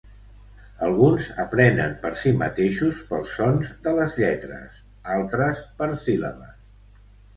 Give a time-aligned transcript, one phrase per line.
[0.87, 4.83] Alguns aprenen per si mateixos pels sons de les lletres,
[5.17, 6.61] altres per síl·labes.